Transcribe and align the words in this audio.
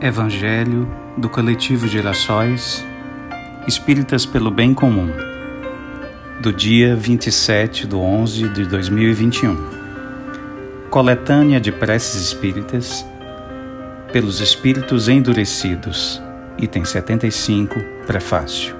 Evangelho 0.00 0.88
do 1.16 1.28
Coletivo 1.28 1.88
Gerações 1.88 2.86
Espíritas 3.66 4.24
pelo 4.24 4.48
Bem 4.48 4.72
Comum, 4.72 5.10
do 6.40 6.52
dia 6.52 6.94
27 6.94 7.84
de 7.84 7.96
11 7.96 8.48
de 8.50 8.64
2021. 8.66 9.56
Coletânea 10.88 11.60
de 11.60 11.72
preces 11.72 12.22
espíritas 12.22 13.04
pelos 14.12 14.40
espíritos 14.40 15.08
endurecidos, 15.08 16.22
item 16.56 16.84
75, 16.84 17.74
prefácio. 18.06 18.76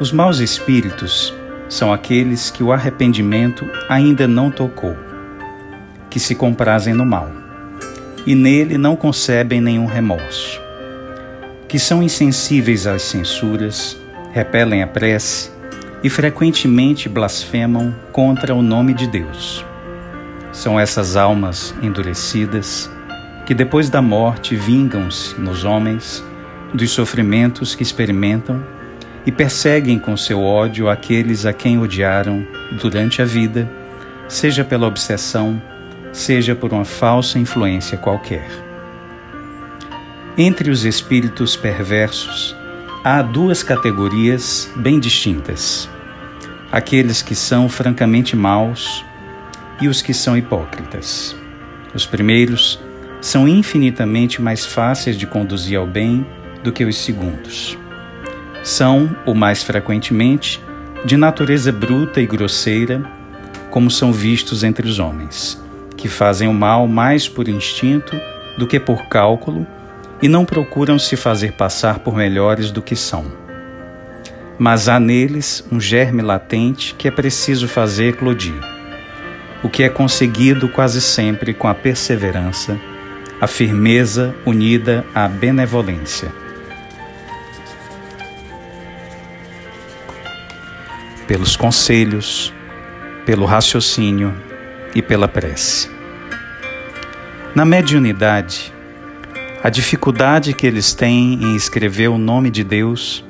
Os 0.00 0.10
maus 0.10 0.38
espíritos 0.38 1.34
são 1.68 1.92
aqueles 1.92 2.50
que 2.50 2.62
o 2.62 2.72
arrependimento 2.72 3.68
ainda 3.90 4.26
não 4.26 4.50
tocou, 4.50 4.96
que 6.08 6.18
se 6.18 6.34
comprazem 6.34 6.94
no 6.94 7.04
mal 7.04 7.47
e 8.28 8.34
nele 8.34 8.76
não 8.76 8.94
concebem 8.94 9.58
nenhum 9.58 9.86
remorso, 9.86 10.60
que 11.66 11.78
são 11.78 12.02
insensíveis 12.02 12.86
às 12.86 13.00
censuras, 13.00 13.98
repelem 14.32 14.82
a 14.82 14.86
prece 14.86 15.50
e 16.04 16.10
frequentemente 16.10 17.08
blasfemam 17.08 17.94
contra 18.12 18.54
o 18.54 18.60
nome 18.60 18.92
de 18.92 19.06
Deus. 19.06 19.64
São 20.52 20.78
essas 20.78 21.16
almas 21.16 21.74
endurecidas 21.82 22.90
que 23.46 23.54
depois 23.54 23.88
da 23.88 24.02
morte 24.02 24.54
vingam-se 24.54 25.40
nos 25.40 25.64
homens 25.64 26.22
dos 26.74 26.90
sofrimentos 26.90 27.74
que 27.74 27.82
experimentam 27.82 28.62
e 29.24 29.32
perseguem 29.32 29.98
com 29.98 30.14
seu 30.18 30.42
ódio 30.42 30.90
aqueles 30.90 31.46
a 31.46 31.54
quem 31.54 31.78
odiaram 31.78 32.46
durante 32.78 33.22
a 33.22 33.24
vida, 33.24 33.66
seja 34.28 34.62
pela 34.66 34.86
obsessão, 34.86 35.62
seja 36.18 36.54
por 36.54 36.72
uma 36.72 36.84
falsa 36.84 37.38
influência 37.38 37.96
qualquer. 37.96 38.48
Entre 40.36 40.70
os 40.70 40.84
espíritos 40.84 41.56
perversos, 41.56 42.56
há 43.04 43.22
duas 43.22 43.62
categorias 43.62 44.70
bem 44.76 44.98
distintas: 44.98 45.88
aqueles 46.72 47.22
que 47.22 47.34
são 47.34 47.68
francamente 47.68 48.34
maus 48.34 49.04
e 49.80 49.86
os 49.86 50.02
que 50.02 50.12
são 50.12 50.36
hipócritas. 50.36 51.36
Os 51.94 52.04
primeiros 52.04 52.80
são 53.20 53.48
infinitamente 53.48 54.42
mais 54.42 54.66
fáceis 54.66 55.16
de 55.16 55.26
conduzir 55.26 55.78
ao 55.78 55.86
bem 55.86 56.26
do 56.62 56.72
que 56.72 56.84
os 56.84 56.96
segundos. 56.96 57.78
São, 58.64 59.16
o 59.24 59.34
mais 59.34 59.62
frequentemente, 59.62 60.60
de 61.04 61.16
natureza 61.16 61.70
bruta 61.70 62.20
e 62.20 62.26
grosseira, 62.26 63.02
como 63.70 63.88
são 63.88 64.12
vistos 64.12 64.64
entre 64.64 64.86
os 64.86 64.98
homens 64.98 65.67
que 65.98 66.08
fazem 66.08 66.48
o 66.48 66.54
mal 66.54 66.86
mais 66.86 67.28
por 67.28 67.48
instinto 67.48 68.18
do 68.56 68.66
que 68.66 68.78
por 68.78 69.06
cálculo 69.06 69.66
e 70.22 70.28
não 70.28 70.44
procuram 70.44 70.98
se 70.98 71.16
fazer 71.16 71.52
passar 71.52 71.98
por 71.98 72.16
melhores 72.16 72.70
do 72.70 72.80
que 72.80 72.94
são. 72.96 73.26
Mas 74.56 74.88
há 74.88 74.98
neles 74.98 75.66
um 75.70 75.80
germe 75.80 76.22
latente 76.22 76.94
que 76.94 77.08
é 77.08 77.10
preciso 77.10 77.68
fazer 77.68 78.10
eclodir, 78.10 78.58
o 79.62 79.68
que 79.68 79.82
é 79.82 79.88
conseguido 79.88 80.68
quase 80.68 81.00
sempre 81.00 81.52
com 81.52 81.66
a 81.66 81.74
perseverança, 81.74 82.78
a 83.40 83.46
firmeza 83.46 84.34
unida 84.46 85.04
à 85.12 85.28
benevolência. 85.28 86.32
Pelos 91.26 91.56
conselhos, 91.56 92.52
pelo 93.26 93.44
raciocínio, 93.44 94.47
e 94.94 95.02
pela 95.02 95.28
prece. 95.28 95.90
Na 97.54 97.64
mediunidade, 97.64 98.72
a 99.62 99.68
dificuldade 99.68 100.52
que 100.52 100.66
eles 100.66 100.94
têm 100.94 101.34
em 101.42 101.56
escrever 101.56 102.08
o 102.08 102.18
nome 102.18 102.50
de 102.50 102.62
Deus 102.62 103.24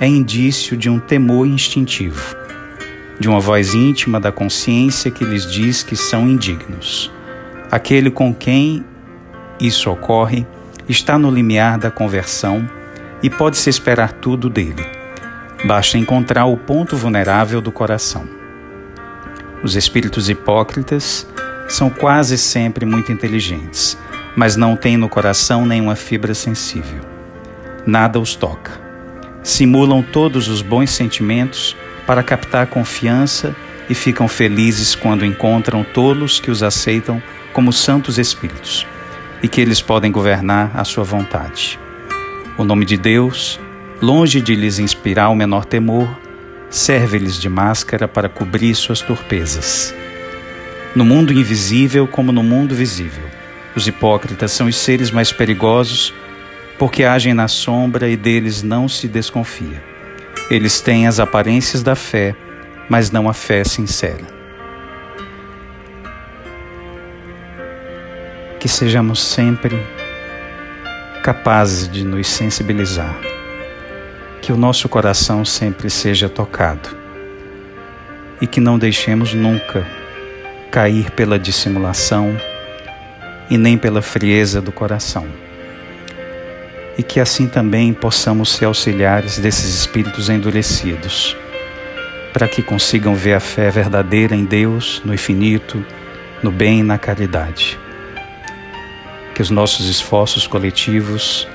é 0.00 0.06
indício 0.06 0.76
de 0.76 0.88
um 0.88 0.98
temor 0.98 1.46
instintivo, 1.46 2.34
de 3.18 3.28
uma 3.28 3.40
voz 3.40 3.74
íntima 3.74 4.18
da 4.18 4.32
consciência 4.32 5.10
que 5.10 5.24
lhes 5.24 5.50
diz 5.50 5.82
que 5.82 5.96
são 5.96 6.26
indignos. 6.26 7.10
Aquele 7.70 8.10
com 8.10 8.34
quem 8.34 8.84
isso 9.60 9.90
ocorre 9.90 10.46
está 10.88 11.18
no 11.18 11.30
limiar 11.30 11.78
da 11.78 11.90
conversão 11.90 12.68
e 13.22 13.30
pode-se 13.30 13.70
esperar 13.70 14.12
tudo 14.12 14.48
dele. 14.48 14.84
Basta 15.64 15.96
encontrar 15.96 16.44
o 16.46 16.56
ponto 16.56 16.96
vulnerável 16.96 17.60
do 17.60 17.72
coração. 17.72 18.43
Os 19.64 19.76
espíritos 19.76 20.28
hipócritas 20.28 21.26
são 21.70 21.88
quase 21.88 22.36
sempre 22.36 22.84
muito 22.84 23.10
inteligentes, 23.10 23.96
mas 24.36 24.56
não 24.56 24.76
têm 24.76 24.98
no 24.98 25.08
coração 25.08 25.64
nenhuma 25.64 25.96
fibra 25.96 26.34
sensível. 26.34 27.00
Nada 27.86 28.20
os 28.20 28.36
toca. 28.36 28.78
Simulam 29.42 30.02
todos 30.02 30.48
os 30.48 30.60
bons 30.60 30.90
sentimentos 30.90 31.74
para 32.06 32.22
captar 32.22 32.66
confiança 32.66 33.56
e 33.88 33.94
ficam 33.94 34.28
felizes 34.28 34.94
quando 34.94 35.24
encontram 35.24 35.82
tolos 35.82 36.38
que 36.38 36.50
os 36.50 36.62
aceitam 36.62 37.22
como 37.54 37.72
santos 37.72 38.18
espíritos 38.18 38.86
e 39.42 39.48
que 39.48 39.62
eles 39.62 39.80
podem 39.80 40.12
governar 40.12 40.72
à 40.74 40.84
sua 40.84 41.04
vontade. 41.04 41.78
O 42.58 42.64
nome 42.64 42.84
de 42.84 42.98
Deus, 42.98 43.58
longe 44.02 44.42
de 44.42 44.54
lhes 44.54 44.78
inspirar 44.78 45.30
o 45.30 45.34
menor 45.34 45.64
temor, 45.64 46.06
serve-lhes 46.74 47.38
de 47.38 47.48
máscara 47.48 48.08
para 48.08 48.28
cobrir 48.28 48.74
suas 48.74 49.00
torpezas. 49.00 49.94
No 50.92 51.04
mundo 51.04 51.32
invisível 51.32 52.08
como 52.08 52.32
no 52.32 52.42
mundo 52.42 52.74
visível, 52.74 53.22
os 53.76 53.86
hipócritas 53.86 54.50
são 54.50 54.66
os 54.66 54.74
seres 54.76 55.12
mais 55.12 55.30
perigosos 55.30 56.12
porque 56.76 57.04
agem 57.04 57.32
na 57.32 57.46
sombra 57.46 58.08
e 58.08 58.16
deles 58.16 58.64
não 58.64 58.88
se 58.88 59.06
desconfia. 59.06 59.80
Eles 60.50 60.80
têm 60.80 61.06
as 61.06 61.20
aparências 61.20 61.80
da 61.80 61.94
fé, 61.94 62.34
mas 62.88 63.08
não 63.08 63.28
a 63.28 63.32
fé 63.32 63.62
sincera. 63.62 64.26
Que 68.58 68.66
sejamos 68.66 69.22
sempre 69.22 69.80
capazes 71.22 71.88
de 71.88 72.04
nos 72.04 72.26
sensibilizar 72.26 73.14
que 74.44 74.52
o 74.52 74.58
nosso 74.58 74.90
coração 74.90 75.42
sempre 75.42 75.88
seja 75.88 76.28
tocado 76.28 76.94
e 78.42 78.46
que 78.46 78.60
não 78.60 78.78
deixemos 78.78 79.32
nunca 79.32 79.86
cair 80.70 81.10
pela 81.12 81.38
dissimulação 81.38 82.38
e 83.48 83.56
nem 83.56 83.78
pela 83.78 84.02
frieza 84.02 84.60
do 84.60 84.70
coração. 84.70 85.26
E 86.98 87.02
que 87.02 87.20
assim 87.20 87.48
também 87.48 87.94
possamos 87.94 88.50
ser 88.50 88.66
auxiliares 88.66 89.38
desses 89.38 89.74
espíritos 89.74 90.28
endurecidos, 90.28 91.34
para 92.30 92.46
que 92.46 92.62
consigam 92.62 93.14
ver 93.14 93.32
a 93.32 93.40
fé 93.40 93.70
verdadeira 93.70 94.36
em 94.36 94.44
Deus, 94.44 95.00
no 95.06 95.14
infinito, 95.14 95.82
no 96.42 96.50
bem 96.50 96.80
e 96.80 96.82
na 96.82 96.98
caridade. 96.98 97.78
Que 99.34 99.40
os 99.40 99.48
nossos 99.48 99.88
esforços 99.88 100.46
coletivos 100.46 101.48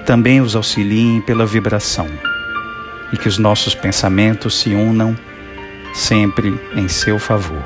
também 0.00 0.40
os 0.40 0.56
auxiliem 0.56 1.20
pela 1.20 1.46
vibração 1.46 2.08
e 3.12 3.16
que 3.16 3.28
os 3.28 3.38
nossos 3.38 3.74
pensamentos 3.74 4.58
se 4.58 4.74
unam 4.74 5.16
sempre 5.94 6.58
em 6.74 6.88
seu 6.88 7.18
favor. 7.18 7.62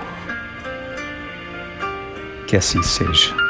Que 2.47 2.57
assim 2.57 2.83
seja. 2.83 3.44